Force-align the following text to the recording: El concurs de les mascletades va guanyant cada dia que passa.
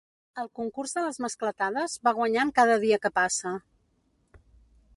El 0.43 0.47
concurs 0.59 0.93
de 0.97 1.01
les 1.07 1.19
mascletades 1.25 1.97
va 2.07 2.13
guanyant 2.21 2.53
cada 2.61 2.79
dia 2.85 2.99
que 3.05 3.13
passa. 3.19 3.55